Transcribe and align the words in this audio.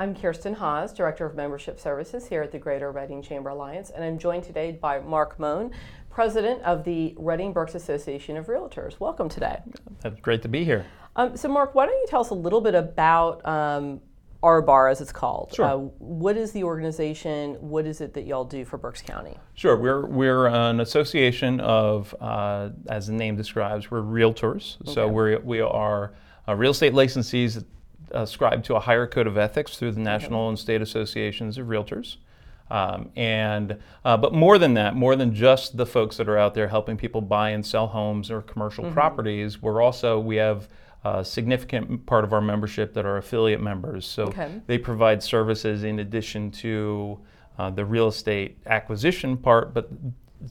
I'm 0.00 0.14
Kirsten 0.14 0.54
Haas, 0.54 0.94
Director 0.94 1.26
of 1.26 1.34
Membership 1.34 1.78
Services 1.78 2.26
here 2.26 2.40
at 2.40 2.52
the 2.52 2.58
Greater 2.58 2.90
Reading 2.90 3.20
Chamber 3.20 3.50
Alliance, 3.50 3.90
and 3.90 4.02
I'm 4.02 4.16
joined 4.18 4.44
today 4.44 4.72
by 4.72 4.98
Mark 5.00 5.38
Moan, 5.38 5.72
President 6.08 6.62
of 6.62 6.84
the 6.84 7.14
Reading 7.18 7.52
Berks 7.52 7.74
Association 7.74 8.38
of 8.38 8.46
Realtors. 8.46 8.98
Welcome 8.98 9.28
today. 9.28 9.58
That's 10.00 10.18
great 10.20 10.40
to 10.40 10.48
be 10.48 10.64
here. 10.64 10.86
Um, 11.16 11.36
so, 11.36 11.50
Mark, 11.50 11.74
why 11.74 11.84
don't 11.84 11.98
you 11.98 12.06
tell 12.08 12.22
us 12.22 12.30
a 12.30 12.34
little 12.34 12.62
bit 12.62 12.74
about 12.74 13.46
um, 13.46 14.00
RBAR, 14.42 14.90
as 14.90 15.02
it's 15.02 15.12
called? 15.12 15.52
Sure. 15.54 15.66
Uh, 15.66 15.76
what 15.98 16.38
is 16.38 16.52
the 16.52 16.64
organization? 16.64 17.56
What 17.56 17.84
is 17.84 18.00
it 18.00 18.14
that 18.14 18.24
y'all 18.24 18.46
do 18.46 18.64
for 18.64 18.78
Berks 18.78 19.02
County? 19.02 19.36
Sure, 19.52 19.76
we're, 19.76 20.06
we're 20.06 20.46
an 20.46 20.80
association 20.80 21.60
of, 21.60 22.14
uh, 22.22 22.70
as 22.88 23.08
the 23.08 23.12
name 23.12 23.36
describes, 23.36 23.90
we're 23.90 24.00
realtors. 24.00 24.80
Okay. 24.80 24.94
So 24.94 25.08
we're, 25.08 25.38
we 25.40 25.60
are 25.60 26.14
uh, 26.48 26.54
real 26.54 26.70
estate 26.70 26.94
licensees 26.94 27.62
ascribed 28.12 28.64
to 28.66 28.74
a 28.76 28.80
higher 28.80 29.06
code 29.06 29.26
of 29.26 29.36
ethics 29.38 29.76
through 29.76 29.92
the 29.92 30.00
national 30.00 30.48
and 30.48 30.58
state 30.58 30.82
associations 30.82 31.58
of 31.58 31.66
realtors. 31.66 32.16
Um, 32.70 33.10
and 33.16 33.78
uh, 34.04 34.16
but 34.16 34.32
more 34.32 34.56
than 34.56 34.74
that, 34.74 34.94
more 34.94 35.16
than 35.16 35.34
just 35.34 35.76
the 35.76 35.86
folks 35.86 36.16
that 36.18 36.28
are 36.28 36.38
out 36.38 36.54
there 36.54 36.68
helping 36.68 36.96
people 36.96 37.20
buy 37.20 37.50
and 37.50 37.66
sell 37.66 37.88
homes 37.88 38.30
or 38.30 38.42
commercial 38.42 38.84
Mm-hmm. 38.84 38.94
properties, 38.94 39.60
we're 39.60 39.82
also 39.82 40.20
we 40.20 40.36
have 40.36 40.68
a 41.04 41.24
significant 41.24 42.04
part 42.06 42.22
of 42.24 42.32
our 42.32 42.40
membership 42.40 42.92
that 42.94 43.04
are 43.06 43.16
affiliate 43.16 43.60
members. 43.60 44.06
So 44.06 44.24
Okay. 44.24 44.60
they 44.66 44.78
provide 44.78 45.22
services 45.22 45.82
in 45.82 45.98
addition 45.98 46.50
to 46.52 47.18
uh, 47.58 47.70
the 47.70 47.84
real 47.84 48.06
estate 48.08 48.58
acquisition 48.66 49.36
part, 49.36 49.74
but 49.74 49.88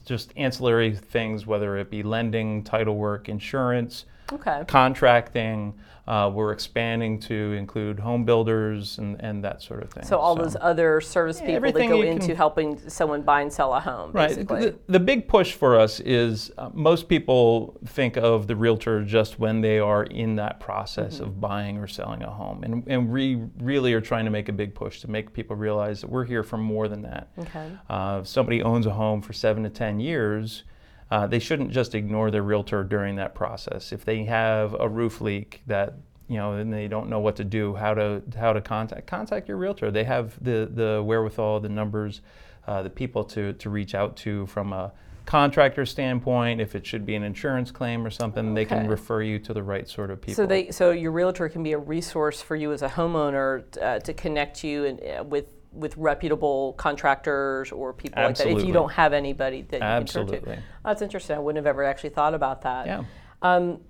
just 0.04 0.32
ancillary 0.36 0.94
things, 0.94 1.46
whether 1.46 1.78
it 1.78 1.90
be 1.90 2.02
lending, 2.02 2.62
title 2.64 2.96
work, 2.96 3.28
insurance, 3.28 4.04
Okay. 4.32 4.64
contracting. 4.66 5.74
Uh, 6.08 6.28
we're 6.28 6.50
expanding 6.50 7.20
to 7.20 7.52
include 7.52 8.00
home 8.00 8.24
builders 8.24 8.98
and, 8.98 9.20
and 9.20 9.44
that 9.44 9.62
sort 9.62 9.80
of 9.84 9.90
thing. 9.92 10.02
So, 10.04 10.18
all 10.18 10.34
those 10.34 10.56
other 10.60 11.00
service 11.00 11.40
Yeah, 11.40 11.58
people 11.60 11.70
that 11.72 11.86
go 11.88 12.02
into 12.02 12.28
can- 12.28 12.36
helping 12.36 12.88
someone 12.88 13.22
buy 13.22 13.42
and 13.42 13.52
sell 13.52 13.72
a 13.74 13.78
home, 13.80 14.10
Right. 14.10 14.28
basically. 14.28 14.70
The, 14.70 14.78
the 14.88 14.98
big 14.98 15.28
push 15.28 15.52
for 15.52 15.78
us 15.78 16.00
is 16.00 16.50
uh, 16.58 16.70
most 16.72 17.08
people 17.08 17.78
think 17.86 18.16
of 18.16 18.48
the 18.48 18.56
realtor 18.56 19.04
just 19.04 19.38
when 19.38 19.60
they 19.60 19.78
are 19.78 20.02
in 20.04 20.34
that 20.36 20.58
process 20.58 21.16
Mm-hmm. 21.16 21.24
of 21.24 21.40
buying 21.40 21.78
or 21.78 21.86
selling 21.86 22.22
a 22.24 22.30
home. 22.30 22.64
And, 22.64 22.82
and 22.88 23.08
we 23.10 23.44
really 23.60 23.92
are 23.94 24.00
trying 24.00 24.24
to 24.24 24.30
make 24.32 24.48
a 24.48 24.52
big 24.52 24.74
push 24.74 25.00
to 25.02 25.10
make 25.10 25.32
people 25.32 25.54
realize 25.54 26.00
that 26.00 26.10
we're 26.10 26.24
here 26.24 26.42
for 26.42 26.56
more 26.56 26.88
than 26.88 27.02
that. 27.02 27.28
okay. 27.38 27.70
Uh, 27.88 28.18
if 28.22 28.26
somebody 28.26 28.62
owns 28.62 28.86
a 28.86 28.90
home 28.92 29.22
for 29.22 29.32
seven 29.32 29.62
to 29.62 29.70
10 29.70 30.00
years, 30.00 30.64
uh, 31.10 31.26
they 31.26 31.38
shouldn't 31.38 31.70
just 31.70 31.94
ignore 31.94 32.30
their 32.30 32.42
realtor 32.42 32.84
during 32.84 33.16
that 33.16 33.34
process. 33.34 33.92
If 33.92 34.04
they 34.04 34.24
have 34.24 34.74
a 34.78 34.88
roof 34.88 35.20
leak 35.20 35.62
that 35.66 35.94
you 36.30 36.36
know, 36.36 36.52
and 36.52 36.72
they 36.72 36.86
don't 36.86 37.08
know 37.08 37.18
what 37.18 37.34
to 37.36 37.44
do, 37.44 37.74
how 37.74 37.92
to 37.94 38.22
how 38.38 38.52
to 38.52 38.60
contact 38.60 39.08
contact 39.08 39.48
your 39.48 39.56
realtor. 39.56 39.90
They 39.90 40.04
have 40.04 40.42
the 40.42 40.70
the 40.72 41.02
wherewithal, 41.04 41.58
the 41.58 41.68
numbers, 41.68 42.20
uh, 42.68 42.84
the 42.84 42.90
people 42.90 43.24
to 43.24 43.52
to 43.54 43.68
reach 43.68 43.96
out 43.96 44.16
to 44.18 44.46
from 44.46 44.72
a 44.72 44.92
contractor 45.26 45.84
standpoint. 45.84 46.60
If 46.60 46.76
it 46.76 46.86
should 46.86 47.04
be 47.04 47.16
an 47.16 47.24
insurance 47.24 47.72
claim 47.72 48.06
or 48.06 48.10
something, 48.10 48.54
they 48.54 48.64
can 48.64 48.86
refer 48.86 49.22
you 49.22 49.40
to 49.40 49.52
the 49.52 49.62
right 49.64 49.88
sort 49.88 50.12
of 50.12 50.20
people. 50.20 50.34
So 50.34 50.46
they, 50.46 50.70
so 50.70 50.92
your 50.92 51.10
realtor 51.10 51.48
can 51.48 51.64
be 51.64 51.72
a 51.72 51.78
resource 51.78 52.40
for 52.40 52.54
you 52.54 52.72
as 52.72 52.82
a 52.82 52.88
homeowner 52.88 53.64
uh, 53.82 53.98
to 53.98 54.14
connect 54.14 54.62
you 54.62 54.84
and 54.84 55.00
uh, 55.02 55.24
with 55.24 55.46
with 55.72 55.96
reputable 55.96 56.74
contractors 56.74 57.72
or 57.72 57.92
people 57.92 58.22
like 58.22 58.36
that. 58.36 58.46
If 58.46 58.64
you 58.64 58.72
don't 58.72 58.92
have 58.92 59.12
anybody 59.12 59.62
that 59.62 59.76
you 59.76 59.80
can 59.80 59.82
Absolutely. 59.82 60.40
turn 60.40 60.56
to, 60.56 60.62
that's 60.84 61.02
interesting. 61.02 61.36
I 61.36 61.38
wouldn't 61.38 61.64
have 61.64 61.70
ever 61.70 61.84
actually 61.84 62.10
thought 62.10 62.34
about 62.34 62.62
that. 62.62 62.86
yeah. 62.86 63.04
Um, 63.42 63.80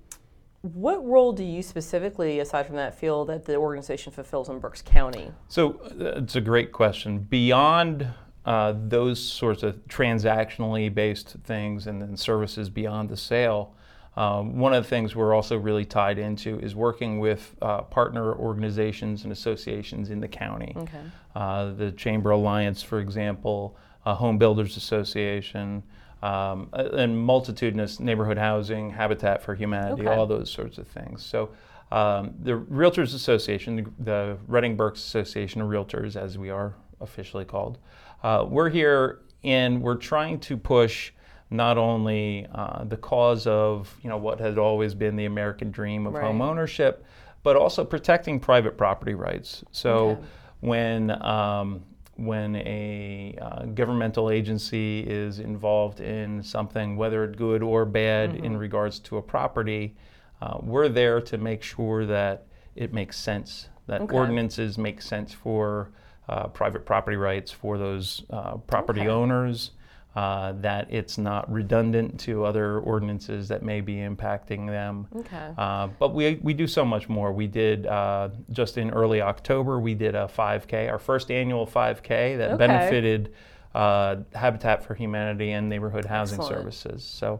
what 0.61 1.03
role 1.03 1.33
do 1.33 1.43
you 1.43 1.63
specifically, 1.63 2.39
aside 2.39 2.67
from 2.67 2.75
that, 2.75 2.97
feel 2.97 3.25
that 3.25 3.45
the 3.45 3.55
organization 3.55 4.11
fulfills 4.11 4.47
in 4.47 4.59
Berks 4.59 4.83
County? 4.83 5.31
So 5.47 5.79
uh, 5.99 6.19
it's 6.21 6.35
a 6.35 6.41
great 6.41 6.71
question. 6.71 7.17
Beyond 7.17 8.07
uh, 8.45 8.73
those 8.77 9.19
sorts 9.19 9.63
of 9.63 9.75
transactionally 9.87 10.93
based 10.93 11.35
things 11.43 11.87
and 11.87 12.01
then 12.01 12.15
services 12.15 12.69
beyond 12.69 13.09
the 13.09 13.17
sale, 13.17 13.75
um, 14.17 14.59
one 14.59 14.73
of 14.73 14.83
the 14.83 14.89
things 14.89 15.15
we're 15.15 15.33
also 15.33 15.57
really 15.57 15.85
tied 15.85 16.17
into 16.17 16.59
is 16.59 16.75
working 16.75 17.19
with 17.19 17.55
uh, 17.61 17.81
partner 17.83 18.33
organizations 18.35 19.23
and 19.23 19.31
associations 19.31 20.09
in 20.09 20.19
the 20.19 20.27
county. 20.27 20.73
Okay. 20.75 20.99
Uh, 21.35 21.71
the 21.71 21.91
Chamber 21.93 22.31
Alliance, 22.31 22.83
for 22.83 22.99
example, 22.99 23.77
uh, 24.05 24.13
Home 24.15 24.37
Builders 24.37 24.75
Association, 24.75 25.83
um, 26.21 26.69
and 26.73 27.17
multitudinous 27.17 27.99
neighborhood 27.99 28.37
housing, 28.37 28.91
Habitat 28.91 29.41
for 29.41 29.55
Humanity, 29.55 30.03
Okay. 30.03 30.13
all 30.13 30.27
those 30.27 30.51
sorts 30.51 30.77
of 30.77 30.87
things. 30.87 31.23
So 31.23 31.49
um, 31.91 32.33
the 32.43 32.51
Realtors 32.51 33.15
Association, 33.15 33.93
the 33.97 34.37
Reading 34.47 34.75
Berks 34.75 34.99
Association 34.99 35.61
of 35.61 35.69
Realtors, 35.69 36.15
as 36.15 36.37
we 36.37 36.49
are 36.49 36.75
officially 36.99 37.45
called, 37.45 37.79
uh, 38.23 38.45
we're 38.47 38.69
here 38.69 39.21
and 39.43 39.81
we're 39.81 39.95
trying 39.95 40.39
to 40.41 40.57
push 40.57 41.11
not 41.51 41.77
only 41.77 42.47
uh, 42.55 42.85
the 42.85 42.97
cause 42.97 43.45
of 43.45 43.95
you 44.01 44.09
know 44.09 44.17
what 44.17 44.39
had 44.39 44.57
always 44.57 44.95
been 44.95 45.15
the 45.15 45.25
American 45.25 45.69
dream 45.69 46.07
of 46.07 46.13
Right. 46.13 46.23
home 46.23 46.41
ownership, 46.41 47.05
but 47.43 47.55
also 47.55 47.83
protecting 47.85 48.39
private 48.39 48.77
property 48.77 49.13
rights. 49.13 49.63
So 49.71 49.97
Okay. 50.11 50.21
when 50.61 51.23
um, 51.23 51.83
when 52.15 52.55
a 52.55 53.37
uh, 53.41 53.65
governmental 53.65 54.29
agency 54.29 55.01
is 55.01 55.39
involved 55.39 55.99
in 55.99 56.41
something, 56.43 56.95
whether 56.95 57.27
good 57.27 57.61
or 57.63 57.83
bad, 57.85 58.35
in 58.35 58.55
regards 58.57 58.99
to 58.99 59.17
a 59.17 59.21
property, 59.21 59.95
uh, 60.41 60.57
we're 60.61 60.89
there 60.89 61.19
to 61.21 61.37
make 61.37 61.63
sure 61.63 62.05
that 62.05 62.45
it 62.75 62.93
makes 62.93 63.17
sense, 63.17 63.69
that 63.87 64.01
Okay. 64.01 64.15
ordinances 64.15 64.77
make 64.77 65.01
sense 65.01 65.33
for 65.33 65.91
uh, 66.29 66.47
private 66.47 66.85
property 66.85 67.17
rights 67.17 67.51
for 67.51 67.77
those 67.77 68.23
uh, 68.29 68.55
property 68.57 69.01
Okay. 69.01 69.09
owners. 69.09 69.71
Uh, 70.13 70.51
that 70.59 70.91
it's 70.91 71.17
not 71.17 71.49
redundant 71.49 72.19
to 72.19 72.43
other 72.43 72.79
ordinances 72.79 73.47
that 73.47 73.63
may 73.63 73.79
be 73.79 73.95
impacting 73.95 74.67
them. 74.67 75.07
Okay. 75.15 75.53
Uh, 75.57 75.87
but 75.99 76.13
we, 76.13 76.37
we 76.41 76.53
do 76.53 76.67
so 76.67 76.83
much 76.83 77.07
more. 77.07 77.31
We 77.31 77.47
did 77.47 77.87
uh, 77.87 78.27
just 78.51 78.77
in 78.77 78.89
early 78.89 79.21
October, 79.21 79.79
we 79.79 79.93
did 79.93 80.13
a 80.13 80.29
5K, 80.37 80.91
our 80.91 80.99
first 80.99 81.31
annual 81.31 81.65
5K 81.65 82.37
that 82.39 82.49
Okay. 82.51 82.57
benefited 82.57 83.33
uh, 83.73 84.17
Habitat 84.33 84.83
for 84.83 84.95
Humanity 84.95 85.51
and 85.51 85.69
neighborhood 85.69 86.03
housing 86.03 86.39
Excellent. 86.39 86.59
services. 86.59 87.05
So, 87.05 87.39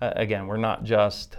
uh, 0.00 0.12
again, 0.16 0.46
we're 0.46 0.56
not 0.56 0.84
just, 0.84 1.36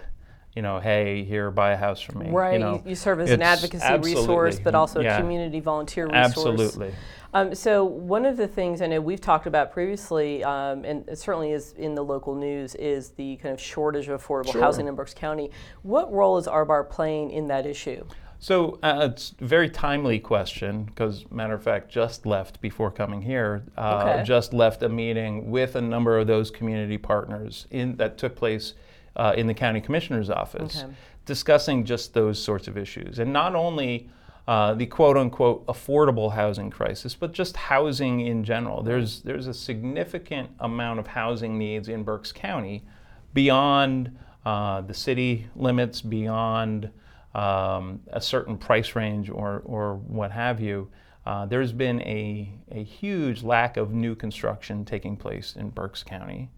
you 0.54 0.62
know, 0.62 0.78
hey, 0.78 1.24
here, 1.24 1.50
buy 1.50 1.72
a 1.72 1.76
house 1.76 2.00
from 2.00 2.20
me. 2.20 2.30
Right. 2.30 2.52
You, 2.52 2.58
know, 2.60 2.82
you 2.86 2.94
serve 2.94 3.18
as 3.18 3.30
an 3.32 3.42
advocacy 3.42 3.98
resource, 3.98 4.60
but 4.60 4.76
also 4.76 5.00
yeah, 5.00 5.16
a 5.16 5.20
community 5.20 5.58
volunteer 5.58 6.04
resource. 6.06 6.24
Absolutely. 6.24 6.94
Um, 7.34 7.54
so 7.54 7.84
one 7.84 8.24
of 8.24 8.36
the 8.36 8.48
things 8.48 8.80
I 8.80 8.86
know 8.86 9.00
we've 9.00 9.20
talked 9.20 9.46
about 9.46 9.70
previously, 9.72 10.42
um, 10.44 10.84
and 10.84 11.06
it 11.08 11.18
certainly 11.18 11.52
is 11.52 11.72
in 11.76 11.94
the 11.94 12.02
local 12.02 12.34
news, 12.34 12.74
is 12.76 13.10
the 13.10 13.36
kind 13.36 13.52
of 13.52 13.60
shortage 13.60 14.08
of 14.08 14.22
affordable 14.22 14.52
Sure. 14.52 14.60
housing 14.62 14.88
in 14.88 14.94
Berks 14.94 15.12
County. 15.14 15.50
What 15.82 16.10
role 16.12 16.38
is 16.38 16.46
RBAR 16.46 16.88
playing 16.88 17.30
in 17.30 17.48
that 17.48 17.66
issue? 17.66 18.04
So 18.40 18.78
uh, 18.82 19.08
it's 19.12 19.34
a 19.40 19.44
very 19.44 19.68
timely 19.68 20.20
question 20.20 20.84
because, 20.84 21.30
matter 21.30 21.54
of 21.54 21.62
fact, 21.62 21.90
just 21.90 22.24
left 22.24 22.60
before 22.60 22.90
coming 22.90 23.20
here. 23.22 23.64
Uh, 23.76 24.12
Okay. 24.14 24.24
Just 24.24 24.54
left 24.54 24.82
a 24.82 24.88
meeting 24.88 25.50
with 25.50 25.74
a 25.76 25.80
number 25.82 26.18
of 26.18 26.28
those 26.28 26.50
community 26.50 26.96
partners 26.98 27.66
in 27.70 27.96
that 27.96 28.16
took 28.16 28.36
place 28.36 28.74
uh, 29.16 29.34
in 29.36 29.48
the 29.48 29.54
county 29.54 29.80
commissioner's 29.80 30.30
office, 30.30 30.82
Okay. 30.84 30.92
discussing 31.26 31.84
just 31.84 32.14
those 32.14 32.40
sorts 32.40 32.68
of 32.68 32.78
issues, 32.78 33.18
and 33.18 33.32
not 33.34 33.54
only. 33.54 34.08
Uh, 34.48 34.72
the 34.72 34.86
quote-unquote 34.86 35.66
affordable 35.66 36.32
housing 36.32 36.70
crisis, 36.70 37.14
but 37.14 37.34
just 37.34 37.54
housing 37.54 38.20
in 38.20 38.42
general. 38.42 38.82
There's 38.82 39.20
there's 39.20 39.46
a 39.46 39.52
significant 39.52 40.48
amount 40.60 41.00
of 41.00 41.06
housing 41.06 41.58
needs 41.58 41.90
in 41.90 42.02
Berks 42.02 42.32
County, 42.32 42.82
beyond 43.34 44.16
uh, 44.46 44.80
the 44.80 44.94
city 44.94 45.46
limits, 45.54 46.00
beyond 46.00 46.90
um, 47.34 48.00
a 48.10 48.22
certain 48.22 48.56
price 48.56 48.96
range 48.96 49.28
or, 49.28 49.60
or 49.66 49.96
what 49.96 50.30
have 50.30 50.60
you, 50.60 50.88
uh, 51.26 51.44
there's 51.44 51.72
been 51.72 52.00
a, 52.02 52.50
a 52.70 52.82
huge 52.82 53.42
lack 53.42 53.76
of 53.76 53.92
new 53.92 54.14
construction 54.14 54.82
taking 54.82 55.14
place 55.14 55.56
in 55.56 55.68
Berks 55.68 56.02
County. 56.02 56.50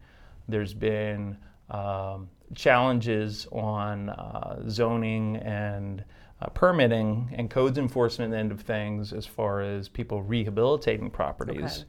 There's 0.49 0.75
been 0.75 1.37
um, 1.71 2.29
challenges 2.55 3.49
on 3.51 4.11
uh, 4.11 4.63
zoning 4.69 5.39
and 5.39 6.05
uh, 6.43 6.49
permitting 6.51 7.35
and 7.37 7.51
codes 7.51 7.79
enforcement 7.79 8.33
end 8.35 8.51
of 8.53 8.61
things 8.63 9.13
as 9.13 9.27
far 9.27 9.61
as 9.61 9.89
people 9.89 10.23
rehabilitating 10.23 11.11
properties. 11.11 11.81
Okay. 11.81 11.89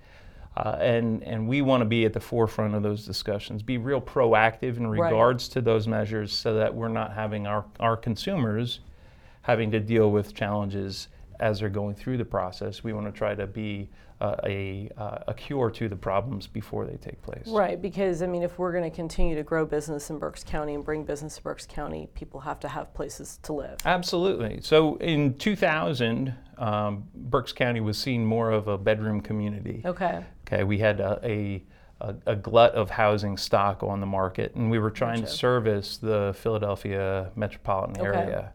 Uh, 0.57 0.75
and, 0.81 1.24
and 1.24 1.48
we 1.48 1.62
want 1.62 1.80
to 1.80 1.86
be 1.86 2.03
at 2.03 2.12
the 2.12 2.19
forefront 2.19 2.75
of 2.75 2.83
those 2.83 3.06
discussions, 3.06 3.63
be 3.63 3.77
real 3.77 4.01
proactive 4.01 4.75
in 4.75 4.88
Right. 4.88 5.06
regards 5.09 5.48
to 5.48 5.62
those 5.62 5.88
measures 5.88 6.33
so 6.33 6.56
that 6.56 6.75
we're 6.75 6.89
not 6.89 7.13
having 7.13 7.48
our, 7.48 7.63
our 7.80 7.95
consumers 7.95 8.81
having 9.44 9.71
to 9.71 9.80
deal 9.80 10.12
with 10.12 10.33
challenges 10.33 11.07
as 11.42 11.60
they're 11.60 11.70
going 11.70 11.96
through 11.96 12.18
the 12.18 12.26
process. 12.26 12.84
We 12.84 12.94
want 12.94 13.08
to 13.08 13.12
try 13.12 13.34
to 13.34 13.48
be 13.48 13.90
uh, 14.22 14.36
a, 14.46 14.90
uh, 14.96 15.18
a 15.28 15.34
cure 15.34 15.72
to 15.72 15.90
the 15.90 15.96
problems 15.96 16.46
before 16.46 16.86
they 16.86 16.98
take 16.98 17.20
place. 17.24 17.48
Right, 17.48 17.82
because 17.82 18.22
I 18.22 18.28
mean, 18.28 18.44
if 18.44 18.60
we're 18.60 18.72
going 18.72 18.90
to 18.90 18.96
continue 18.96 19.36
to 19.36 19.42
grow 19.42 19.66
business 19.66 20.12
in 20.12 20.20
Berks 20.20 20.44
County 20.44 20.76
and 20.76 20.86
bring 20.86 21.04
business 21.04 21.38
to 21.38 21.42
Berks 21.42 21.66
County, 21.66 22.08
people 22.14 22.40
have 22.42 22.60
to 22.60 22.68
have 22.68 22.94
places 22.94 23.40
to 23.42 23.54
live. 23.54 23.80
Absolutely. 23.84 24.60
So 24.62 24.96
in 24.98 25.34
2000, 25.40 26.36
um, 26.60 27.06
Berks 27.16 27.52
County 27.52 27.82
was 27.82 27.98
seen 27.98 28.24
more 28.24 28.52
of 28.52 28.68
a 28.68 28.78
bedroom 28.78 29.20
community. 29.20 29.82
Okay. 29.84 30.24
Okay, 30.48 30.64
we 30.64 30.78
had 30.78 31.00
a, 31.00 31.64
a, 32.00 32.16
a, 32.28 32.36
glut 32.36 32.76
of 32.76 32.92
housing 32.92 33.38
stock 33.38 33.82
on 33.82 34.00
the 34.00 34.06
market, 34.06 34.54
and 34.54 34.70
we 34.70 34.78
were 34.78 34.92
trying 34.92 35.22
Gotcha. 35.22 35.32
to 35.32 35.38
service 35.38 35.98
the 35.98 36.36
Philadelphia 36.38 37.32
metropolitan 37.36 38.06
Okay. 38.06 38.20
area. 38.20 38.54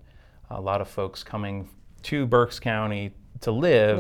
A 0.51 0.61
lot 0.61 0.81
of 0.81 0.89
folks 0.89 1.25
coming 1.25 1.69
to 2.07 2.27
Berks 2.27 2.59
County 2.61 3.13
to 3.41 3.51
live, 3.53 3.99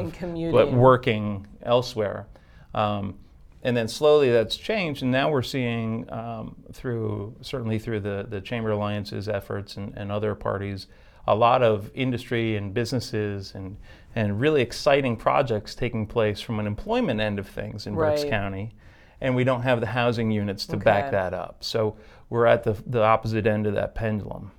but 0.52 0.72
working 0.72 1.46
elsewhere. 1.62 2.26
Um, 2.74 3.16
and 3.62 3.76
then 3.76 3.88
slowly 3.88 4.30
that's 4.30 4.56
changed, 4.56 5.02
and 5.02 5.10
now 5.10 5.28
we're 5.30 5.42
seeing 5.42 6.10
um, 6.12 6.54
through 6.72 7.34
certainly 7.40 7.78
through 7.80 8.00
the, 8.00 8.26
the 8.28 8.40
Chamber 8.40 8.70
Alliance's 8.70 9.28
efforts 9.28 9.76
and, 9.76 9.92
and 9.96 10.12
other 10.12 10.34
parties, 10.36 10.86
a 11.26 11.34
lot 11.34 11.62
of 11.62 11.90
industry 11.94 12.56
and 12.56 12.72
businesses 12.72 13.54
and 13.54 13.76
and 14.14 14.40
really 14.40 14.62
exciting 14.62 15.16
projects 15.16 15.74
taking 15.74 16.06
place 16.06 16.40
from 16.40 16.60
an 16.60 16.66
employment 16.66 17.20
end 17.20 17.38
of 17.40 17.48
things 17.48 17.86
in 17.86 17.94
Berks 17.94 18.22
County, 18.30 18.72
and 19.20 19.34
we 19.34 19.42
don't 19.42 19.62
have 19.62 19.80
the 19.80 19.86
housing 19.86 20.30
units 20.30 20.64
to 20.66 20.76
back 20.76 21.10
that 21.10 21.34
up. 21.34 21.64
So 21.64 21.96
we're 22.30 22.46
at 22.46 22.62
the 22.62 22.76
the 22.86 23.02
opposite 23.02 23.46
end 23.48 23.66
of 23.66 23.74
that 23.74 23.94
pendulum. 23.96 24.52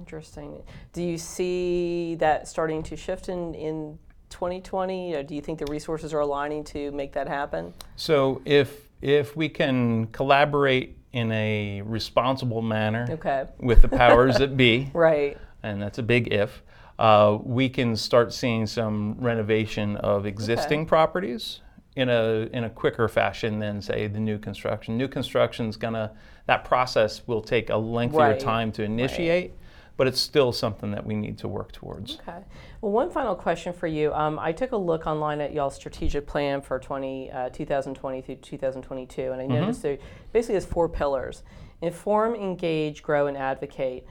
Interesting. 0.00 0.62
Do 0.92 1.02
you 1.02 1.18
see 1.18 2.14
that 2.16 2.48
starting 2.48 2.82
to 2.84 2.96
shift 2.96 3.28
in, 3.28 3.54
in 3.54 3.98
2020? 4.30 5.14
Or 5.14 5.22
do 5.22 5.34
you 5.34 5.40
think 5.40 5.58
the 5.58 5.66
resources 5.66 6.14
are 6.14 6.20
aligning 6.20 6.64
to 6.64 6.90
make 6.92 7.12
that 7.12 7.28
happen? 7.28 7.74
So 7.96 8.40
if 8.44 8.88
if 9.00 9.36
we 9.36 9.48
can 9.48 10.08
collaborate 10.08 10.96
in 11.12 11.30
a 11.32 11.82
responsible 11.82 12.62
manner 12.62 13.06
Okay. 13.10 13.46
with 13.60 13.80
the 13.80 13.88
powers 13.88 14.38
that 14.38 14.56
be, 14.56 14.90
Right. 14.94 15.38
and 15.62 15.80
that's 15.80 15.98
a 15.98 16.02
big 16.02 16.32
if, 16.32 16.62
uh, 16.98 17.38
we 17.42 17.68
can 17.68 17.94
start 17.94 18.32
seeing 18.32 18.66
some 18.66 19.14
renovation 19.20 19.96
of 19.98 20.26
existing 20.26 20.84
properties 20.86 21.60
in 21.96 22.08
a 22.08 22.48
in 22.52 22.64
a 22.64 22.70
quicker 22.70 23.08
fashion 23.08 23.58
than 23.58 23.80
say 23.80 24.06
the 24.08 24.20
new 24.20 24.38
construction. 24.38 24.96
New 24.98 25.08
construction's 25.08 25.76
gonna 25.76 26.12
that 26.46 26.64
process 26.64 27.26
will 27.26 27.42
take 27.42 27.70
a 27.70 27.76
lengthier 27.76 28.18
Right, 28.18 28.40
time 28.40 28.72
to 28.72 28.82
initiate, 28.82 29.52
but 29.98 30.06
it's 30.06 30.20
still 30.20 30.52
something 30.52 30.92
that 30.92 31.04
we 31.04 31.14
need 31.14 31.36
to 31.36 31.48
work 31.48 31.72
towards. 31.72 32.20
Okay. 32.20 32.38
Well, 32.80 32.92
one 32.92 33.10
final 33.10 33.34
question 33.34 33.72
for 33.72 33.88
you. 33.88 34.14
Um, 34.14 34.38
I 34.38 34.52
took 34.52 34.70
a 34.70 34.76
look 34.76 35.06
online 35.06 35.40
at 35.40 35.52
y'all's 35.52 35.74
strategic 35.74 36.24
plan 36.26 36.62
for 36.62 36.78
20, 36.78 37.30
uh, 37.32 37.48
2020 37.50 38.22
through 38.22 38.36
2022, 38.36 39.32
and 39.32 39.42
I 39.42 39.46
noticed 39.46 39.82
there 39.82 39.98
basically 40.32 40.54
has 40.54 40.64
four 40.64 40.88
pillars 40.88 41.42
inform, 41.82 42.34
engage, 42.34 43.02
grow, 43.02 43.26
and 43.26 43.36
advocate. 43.36 44.06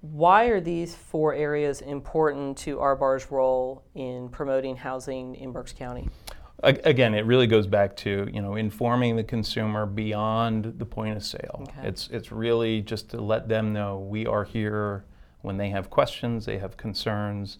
Why 0.00 0.44
are 0.44 0.60
these 0.60 0.94
four 0.94 1.34
areas 1.34 1.80
important 1.80 2.56
to 2.58 2.76
RBAR's 2.76 3.32
role 3.32 3.82
in 3.94 4.28
promoting 4.28 4.76
housing 4.76 5.34
in 5.34 5.52
Berks 5.52 5.72
County? 5.72 6.08
Again, 6.62 7.14
it 7.14 7.24
really 7.24 7.46
goes 7.46 7.66
back 7.68 7.94
to 7.98 8.28
you 8.32 8.42
know 8.42 8.56
informing 8.56 9.14
the 9.16 9.22
consumer 9.24 9.86
beyond 9.86 10.74
the 10.78 10.84
point 10.86 11.16
of 11.16 11.24
sale. 11.24 11.60
Okay. 11.68 11.88
It's 11.88 12.08
it's 12.08 12.32
really 12.32 12.82
just 12.82 13.08
to 13.10 13.20
let 13.20 13.48
them 13.48 13.72
know 13.72 13.98
we 14.00 14.26
are 14.26 14.44
here 14.44 15.04
when 15.42 15.56
they 15.56 15.70
have 15.70 15.88
questions, 15.88 16.46
they 16.46 16.58
have 16.58 16.76
concerns. 16.76 17.58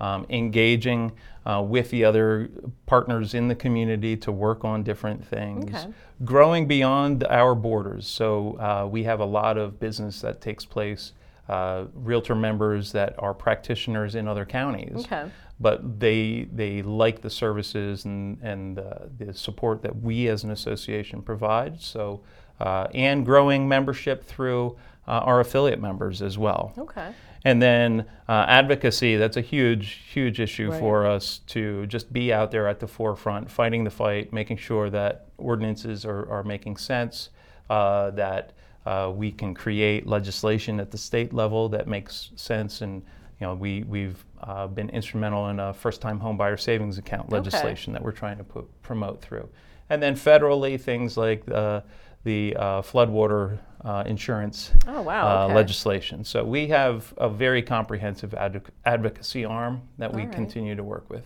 Um, 0.00 0.24
engaging 0.30 1.12
uh, 1.44 1.62
with 1.62 1.90
the 1.90 2.06
other 2.06 2.48
partners 2.86 3.34
in 3.34 3.48
the 3.48 3.54
community 3.54 4.16
to 4.16 4.32
work 4.32 4.64
on 4.64 4.82
different 4.82 5.22
things, 5.26 5.74
Okay. 5.74 5.92
growing 6.24 6.66
beyond 6.66 7.22
our 7.24 7.54
borders. 7.54 8.06
So 8.08 8.58
uh, 8.58 8.86
we 8.90 9.02
have 9.02 9.20
a 9.20 9.26
lot 9.26 9.58
of 9.58 9.78
business 9.78 10.22
that 10.22 10.40
takes 10.40 10.64
place. 10.64 11.12
Uh, 11.50 11.84
realtor 11.94 12.34
members 12.34 12.92
that 12.92 13.14
are 13.18 13.34
practitioners 13.34 14.14
in 14.14 14.26
other 14.26 14.46
counties 14.46 15.04
Okay. 15.04 15.28
But 15.60 16.00
they 16.00 16.48
they 16.52 16.82
like 16.82 17.20
the 17.20 17.30
services 17.30 18.04
and 18.04 18.38
and 18.42 18.78
uh, 18.78 18.94
the 19.18 19.34
support 19.34 19.82
that 19.82 20.02
we 20.02 20.28
as 20.28 20.44
an 20.44 20.50
association 20.50 21.22
provide. 21.22 21.80
So 21.80 22.22
uh, 22.60 22.88
and 22.94 23.24
growing 23.24 23.68
membership 23.68 24.24
through 24.24 24.76
uh, 25.08 25.12
our 25.12 25.40
affiliate 25.40 25.80
members 25.80 26.22
as 26.22 26.38
well. 26.38 26.72
Okay. 26.78 27.12
And 27.44 27.60
then 27.60 28.04
uh, 28.28 28.44
advocacy, 28.48 29.16
that's 29.16 29.38
a 29.38 29.40
huge, 29.40 30.02
huge 30.12 30.40
issue 30.40 30.70
Right. 30.70 30.78
for 30.78 31.06
us 31.06 31.38
to 31.48 31.86
just 31.86 32.12
be 32.12 32.32
out 32.34 32.50
there 32.50 32.68
at 32.68 32.80
the 32.80 32.86
forefront, 32.86 33.50
fighting 33.50 33.82
the 33.84 33.90
fight, 33.90 34.30
making 34.30 34.58
sure 34.58 34.90
that 34.90 35.28
ordinances 35.38 36.04
are, 36.04 36.30
are 36.30 36.44
making 36.44 36.76
sense, 36.76 37.30
uh, 37.70 38.10
that 38.10 38.52
uh, 38.84 39.10
we 39.14 39.32
can 39.32 39.54
create 39.54 40.06
legislation 40.06 40.78
at 40.80 40.90
the 40.90 40.98
state 40.98 41.32
level 41.32 41.70
that 41.70 41.88
makes 41.88 42.30
sense. 42.36 42.82
And, 42.82 43.02
you 43.40 43.46
know, 43.46 43.54
we, 43.54 43.84
we've 43.84 44.22
uh, 44.42 44.66
been 44.66 44.90
instrumental 44.90 45.48
in 45.48 45.58
a 45.60 45.72
first 45.72 46.00
time 46.00 46.20
home 46.20 46.36
buyer 46.36 46.56
savings 46.58 46.98
account 46.98 47.26
Okay. 47.26 47.36
legislation 47.36 47.92
that 47.94 48.02
we're 48.02 48.12
trying 48.12 48.36
to 48.38 48.44
put, 48.44 48.66
promote 48.82 49.20
through. 49.22 49.48
And 49.88 50.02
then 50.02 50.14
federally, 50.14 50.78
things 50.80 51.16
like 51.16 51.42
uh, 51.50 51.80
the 52.24 52.54
uh, 52.56 52.82
floodwater 52.82 53.58
uh, 53.82 54.04
insurance 54.06 54.72
Oh, 54.86 55.00
wow. 55.00 55.26
uh, 55.26 55.44
okay. 55.46 55.54
legislation. 55.54 56.22
So 56.22 56.44
we 56.44 56.68
have 56.68 57.12
a 57.16 57.28
very 57.30 57.62
comprehensive 57.62 58.32
advoc- 58.32 58.68
advocacy 58.84 59.44
arm 59.46 59.80
that 59.96 60.12
we 60.12 60.22
right. 60.22 60.32
continue 60.32 60.74
to 60.76 60.84
work 60.84 61.08
with. 61.08 61.24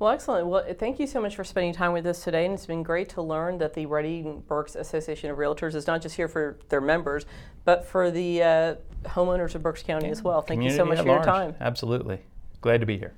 Well, 0.00 0.10
excellent. 0.10 0.46
Well, 0.46 0.64
thank 0.78 0.98
you 0.98 1.06
so 1.06 1.20
much 1.20 1.36
for 1.36 1.44
spending 1.44 1.74
time 1.74 1.92
with 1.92 2.06
us 2.06 2.24
today, 2.24 2.46
and 2.46 2.54
it's 2.54 2.64
been 2.64 2.82
great 2.82 3.10
to 3.10 3.22
learn 3.22 3.58
that 3.58 3.74
the 3.74 3.84
Reading 3.84 4.42
Berks 4.48 4.74
Association 4.74 5.30
of 5.30 5.36
Realtors 5.36 5.74
is 5.74 5.86
not 5.86 6.00
just 6.00 6.16
here 6.16 6.26
for 6.26 6.58
their 6.70 6.80
members, 6.80 7.26
but 7.66 7.84
for 7.84 8.10
the 8.10 8.42
uh, 8.42 8.74
homeowners 9.04 9.54
of 9.54 9.62
Berks 9.62 9.82
County 9.82 10.08
as 10.08 10.22
well. 10.22 10.40
Thank 10.40 10.62
you 10.62 10.70
so 10.70 10.86
much 10.86 11.00
for 11.00 11.04
your 11.04 11.22
time. 11.22 11.54
Absolutely. 11.60 12.20
Glad 12.62 12.80
to 12.80 12.86
be 12.86 12.96
here. 12.96 13.12